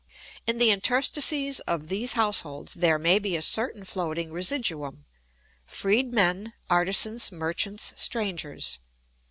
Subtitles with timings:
[0.47, 7.93] In the interstices of these households there may be a certain floating residuum—freedmen, artisans, merchants,
[8.01, 8.79] strangers.